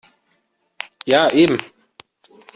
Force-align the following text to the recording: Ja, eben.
Ja, 1.05 1.29
eben. 1.31 1.59